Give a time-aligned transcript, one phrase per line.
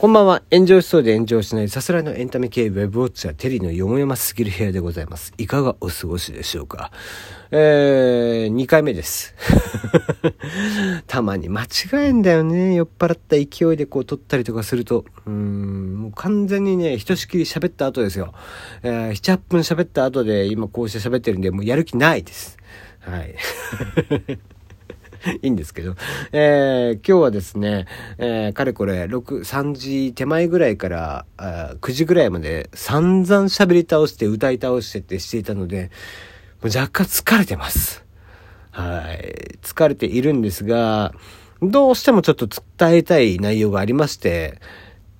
[0.00, 0.40] こんばんは。
[0.50, 5.34] 炎上しそうで炎上しないさすらいのエンタメ系ウェブウォッチャーテリーのよもやますぎる部屋でございます。
[5.36, 6.90] いかがお過ごしでしょうか？
[7.50, 9.34] えー、2回目です。
[11.06, 12.76] たまに間違えんだよね。
[12.76, 15.04] 酔っ払った勢いでこう撮ったりとかすると。
[15.26, 18.32] うん、もう完全にね、ひとしきり喋った後ですよ。
[18.82, 22.56] えー、7、8分喋った後で今こうして喋ってるんで、もうやる気ないです。
[23.00, 23.34] はい。
[25.42, 25.96] いいんですけど、
[26.32, 27.86] えー、今日はですね、
[28.18, 35.90] えー、かれこれ6、3時手前ぐらいから9時ぐらいまで散々喋り倒して歌い倒してってしていたので、
[36.62, 38.04] もう若干疲れてます。
[38.70, 39.58] はい。
[39.62, 41.12] 疲れているんですが、
[41.62, 42.48] どうしてもちょっと
[42.78, 44.60] 伝えたい内容がありまして、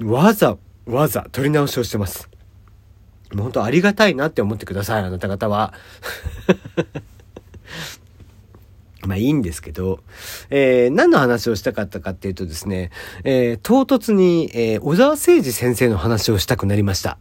[0.03, 0.57] わざ
[0.87, 2.31] わざ撮り直しをしてます。
[3.33, 5.75] もう本当ありがたいなって思ってください、あなた方は。
[9.07, 10.01] まあいいんですけど、
[10.51, 12.91] えー、何の話をしたかったかっていうとですね、
[13.25, 17.19] えー、唐突に、えー、小沢誠二先生の話をしたくなりました。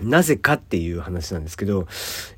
[0.00, 1.86] なぜかっていう話なんですけど、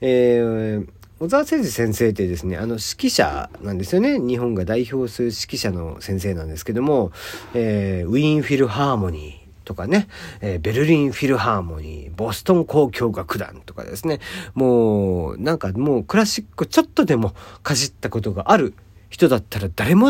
[0.00, 4.18] えー、小沢誠二先生ってですね、あの指揮者なんですよね。
[4.18, 7.12] 日本が代表する指揮者の先生なんですけども、
[7.54, 9.39] えー、ウィーンフィルハーモニー、
[9.70, 10.08] とかね、
[10.40, 14.18] えー、ベルリンフィルハーモニー、ボストン交響楽団とかですね、
[14.54, 18.74] もう、なんかもうクラシックちょっとでもかじったことがある
[19.10, 20.06] 人だったら誰も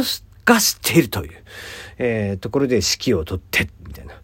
[0.47, 1.33] が知っているという、
[1.99, 4.15] えー、ところで指揮をとってみたいな。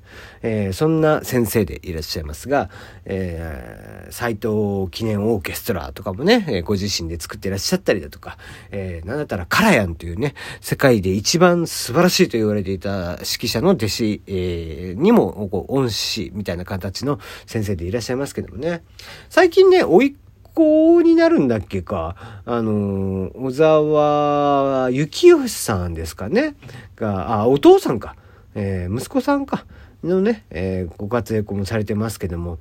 [0.48, 2.70] えー、そんな先生でいらっしゃいますが、
[3.04, 8.38] えー、斎藤記念オーケストラとかもね、え、ご自身で作っていらっしゃったりだとか、
[8.70, 18.84] えー、なんだったらカラヤンというね、世界で一番素晴らしいと言われていた指揮者の弟子、えー、にも、こう、恩師みたいな形の先生でいらっしゃいますけどもね、
[19.28, 20.14] 最近ね、おい
[20.54, 26.54] 子になるんだっけか、あの、小沢幸義さんですかね、
[26.94, 28.14] が、あ、お父さんか、
[28.54, 29.66] えー、息子さんか、
[30.06, 32.58] のね、えー、ご活躍もされてますけども、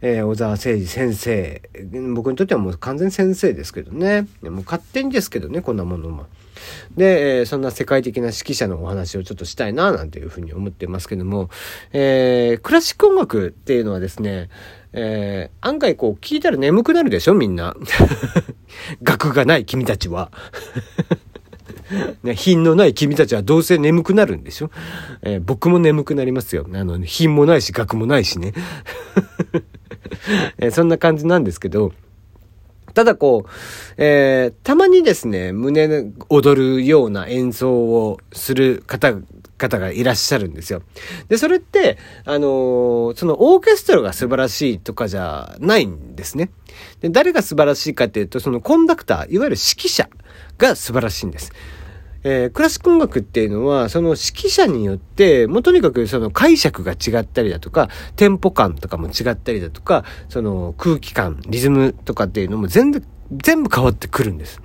[0.00, 1.62] えー、小沢誠二先生、
[2.14, 6.26] 僕にとってはもう完全先生ですけどね、もう勝手にですけどね、こんなものも。
[6.96, 11.50] で、えー、そんな世界的な指揮者のお話をちょっとしたいな、なんていうふうに思ってますけども、
[11.92, 14.48] えー、クラシック音楽っていうのはですね、
[14.92, 17.76] えー、案外こう聞いたら眠くなるでしょみんな。
[19.02, 20.30] 楽がない君たちは。
[22.22, 24.70] ね、品のない君たちはどうせ眠くなるんでしょ、
[25.22, 26.66] えー、僕も眠くなりますよ。
[26.72, 28.52] あの、品もないし、額もないしね。
[30.58, 31.92] え、そんな感じなんですけど、
[32.96, 33.50] ただこう、
[33.98, 35.86] えー、たまにですね、胸
[36.30, 39.12] 躍るような演奏をする方
[39.58, 40.82] 方がいらっしゃるんですよ。
[41.28, 46.48] で、それって、あのー、そのオーケストラが素晴らしいとかじゃないんですね。
[47.02, 50.08] で、誰が素晴らしいかっていうと、そのコンダクター、いわゆる指揮者
[50.56, 51.52] が素晴らしいんです。
[52.28, 64.60] えー、クラシック音楽っていうのは、その指揮者によって、もうとにかくその解釈が違ったりだとか、テンポ感とかも違ったりだとか、その空気感、リズムとかっていうのも全部、全部変わってくるんです。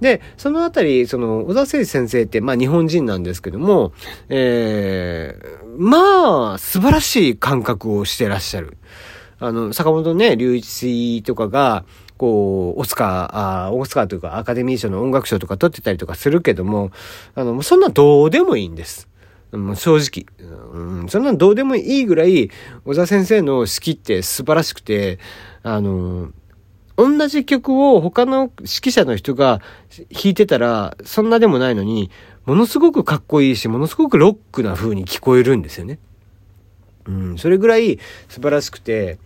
[0.00, 3.92] で、そのあたり、その、小田誠先生って、まあ日本人なんですけども、
[4.30, 8.78] えー、まあ、素晴らしい感覚をしてらっしゃる。
[9.38, 11.84] あの、坂本ね、隆一とかが、
[12.16, 13.36] こう、オスカー、
[13.66, 16.90] あオスカーというかアカデミー賞の音楽賞とか取ってたりとかするけども、
[17.34, 19.08] あの、そんなどうでもいいんです。
[19.52, 20.26] もう正直、
[20.72, 21.08] うん。
[21.08, 22.50] そんなどうでもいいぐらい、
[22.84, 25.18] 小沢先生の好きって素晴らしくて、
[25.62, 26.30] あの、
[26.96, 29.60] 同じ曲を他の指揮者の人が
[30.10, 32.10] 弾いてたら、そんなでもないのに、
[32.46, 35.98] ものすごくかっこいいし、ものすごくロックな風に聞こえるんですよね。
[37.08, 39.18] うん、それぐらい素晴らしくて、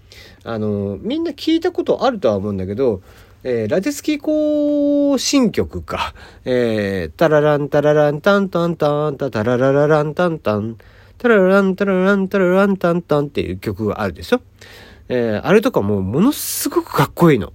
[0.44, 3.02] あの、みんな聞いたことあるとは思うんだけど、
[3.42, 6.14] えー、ラテスキー行進曲か。
[6.44, 10.76] えー、タラランタラランタンタンタンタタラララランタンタン、
[11.16, 14.42] タラランタラランタラランタンタンっていう曲があるでしょ？
[15.08, 17.52] えー、あれとかもものすごくかっこいいの。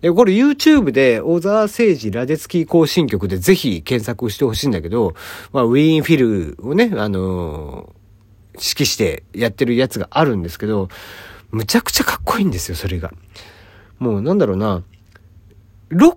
[0.00, 5.14] で、これ YouTube で小沢誠二ラデツキー行進曲でぜひ検索してほしいんだけど、
[5.52, 6.18] まあ、ウィーンフィ
[6.58, 8.03] ルをね、あのー、
[8.54, 10.88] 指揮してやってるやつがあるんですけど、
[11.50, 13.12] むちゃくちゃかっこいいんですよ、それが。
[13.98, 14.82] もうなんだろうな、
[15.88, 16.16] ロッ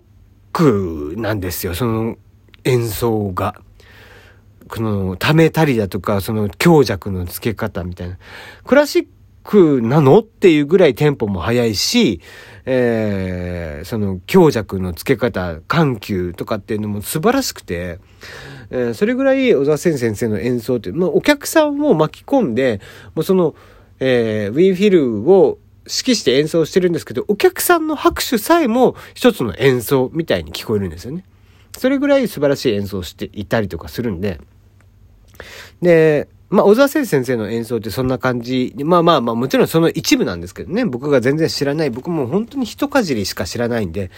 [0.53, 2.17] クなんですよ、その
[2.63, 3.61] 演奏が。
[4.69, 8.17] この、ためたりだとか、その強弱の付け方みたいな。
[8.65, 9.07] クラシッ
[9.43, 10.19] クなの？
[10.19, 12.19] っていうぐらいテンポも速いし、
[12.69, 17.99] えー、その強弱の付け方、緩急とかっていうのも素晴らしくて、
[18.69, 22.81] えー、それぐらい小沢先生の演奏って、まあ、お客さんを巻き込んで、
[23.15, 23.55] もうその、
[24.01, 31.23] えー、ウィンフィルを指揮して演奏してるんですけど、お客さんの拍手さえも一つの演奏みたいに聞こえるんですよね。
[31.77, 34.41] それぐらい素晴らしい演奏していたりとかするんで、
[35.81, 38.73] で、まあ、小沢誠先生の演奏ってそんな感じ。
[38.85, 40.85] まあまあまあ、もちろんその一部なんですけどね。
[40.85, 41.89] 僕が全然知らない。
[41.89, 44.11] 僕も本当に一かじりしか知らないんで、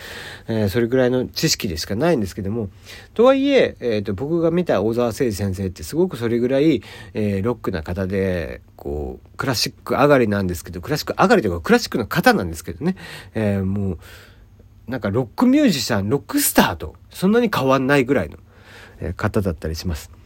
[0.48, 2.70] えー、それぐらいの知識でしかないんですけども。
[3.16, 6.84] とはいえ、えっ、ー、と、僕が見た小沢誠先生ってすごくそれぐらい、
[7.16, 12.96] えー、ロックな方で、こう、クラシック上がりなんですけど、クラシック上がりというか、クラシックの方なんですけどね。
[13.34, 14.00] えー、もう、
[14.88, 18.38] なんかロックミュージシャン、ロックスターと、そんなに変わんないぐらいの、
[19.02, 20.19] え方だったりします。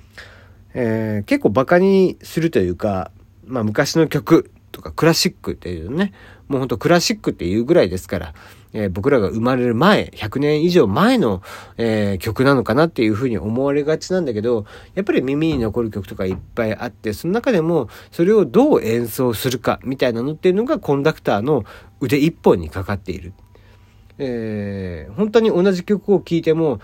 [0.73, 3.11] えー、結構バカにするというか、
[3.45, 6.13] まあ昔の曲とかクラシックっていうね、
[6.47, 8.33] もうほんとクラシックっていうぐらいですから、
[8.73, 11.41] えー、僕らが生まれる前、100年以上前の、
[11.77, 14.65] えー、曲なのかなっていうふうに思われがちなんだけど、
[14.95, 21.63] やっぱり耳に残る曲とかいっぱいあって、その中でもそれをどう演奏するかみたいなのっていうのがコンダクターの
[22.01, 23.33] 腕一本にかかっている。
[24.17, 26.79] えー、本当に同じ曲を聴いても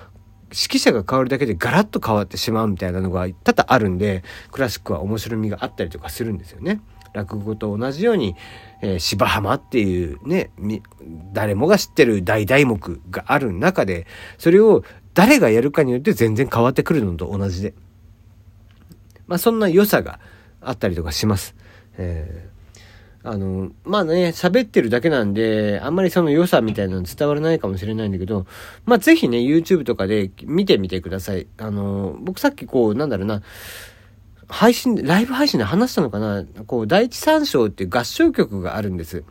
[0.51, 6.81] 指揮者が変わるだけでガラッと変わってしまうみたいなのが多々あるんで、クラシックは面白みがあったりとかするんですよね。
[7.13, 8.35] 落語と同じように、
[8.81, 10.51] えー、芝浜っていうね、
[11.33, 14.05] 誰もが知ってる大題目がある中で、
[14.37, 17.73] それを誰がやるかによって全然変わってくるのと同じで。
[19.27, 20.19] まあそんな良さが
[20.61, 21.55] あったりとかします。
[21.97, 22.58] えー
[23.23, 28.45] あの、まあね、喋ってるだけなんで、あんまりその良さみたいなの伝わらないかもしれないんだけど、
[28.85, 31.47] まあぜひね、YouTube とかで見てみてください。
[31.57, 33.41] あの、僕さっきこう、なんだろうな、
[34.49, 39.23] 配信、ライブ配信で話したのかなこう、第一三章っていう合唱曲があるんです。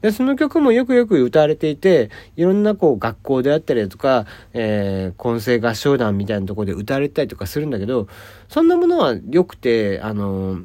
[0.00, 4.24] で、その曲もよくよく歌われていて、いろんなこう、学校であったりだとか、
[4.54, 8.08] えー、混声合唱団みたいなところで歌われたりとかするんだけど、
[8.48, 10.60] そんなものは良くて、あの、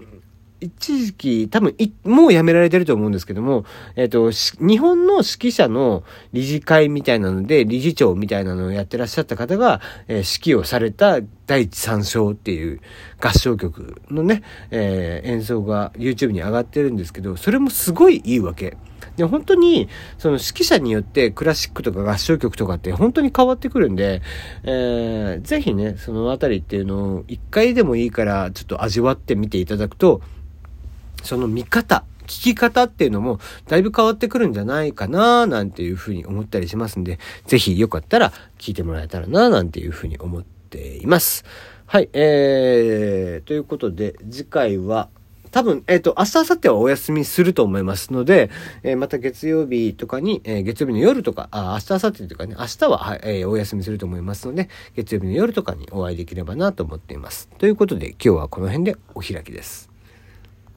[0.59, 3.65] 一時期、多分、もうやめられてると思うんですけども、
[3.95, 4.31] えっ、ー、と、
[4.65, 12.81] 日本の指揮者の理事会みたいなので、理事長みたいなのをやってらっしゃった方が、えー、指揮をされた第一三章っていう
[13.19, 18.77] 合唱曲のね、えー、演奏が YouTube に上がってるんですけど、それもすごいいいわけ。
[19.15, 24.21] で、本当に、その指揮者によってクラシックとか合唱曲とかって本当に変わってくるんで、
[24.63, 30.21] えー、ぜひね、そのあたりっていうのを一回でもいいからちょっと味わってみていただくと、
[31.23, 41.45] その見方、聞き方っていうのもだいぶ変わってくるんじゃないかななんていうふうに思ったりしますんで、ぜひよかったら聞いてもらえたらななんていうふうに思ってています。
[41.85, 45.09] はい、えー、ということで次回は
[45.51, 48.49] 多分、えっ、ー、と、明日、明後日はお休みすると思いますので、
[48.83, 57.49] えー、また月曜日とかに、えー、月曜日の夜とか、あ、明日、明後日とかね、明日は、はい、え、お休みすると思いますので、月曜日の夜とかにお会いできればなと思っています。
[57.57, 59.96] ということで、今日はこの辺でお開きです。